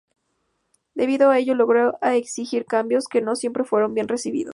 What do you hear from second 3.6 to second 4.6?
fueron bien recibidos.